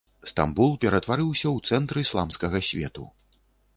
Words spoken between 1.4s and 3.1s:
ў цэнтр ісламскага свету.